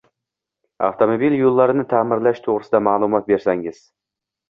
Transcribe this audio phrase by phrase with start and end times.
[0.87, 3.83] Avtomobil yo‘llarini ta’mirlash to‘g‘risida ma’lumot bersangiz?